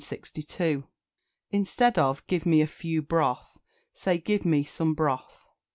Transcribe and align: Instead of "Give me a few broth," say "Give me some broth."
Instead 1.51 1.99
of 1.99 2.25
"Give 2.25 2.43
me 2.43 2.59
a 2.61 2.65
few 2.65 3.03
broth," 3.03 3.59
say 3.93 4.17
"Give 4.17 4.43
me 4.43 4.63
some 4.63 4.95
broth." 4.95 5.45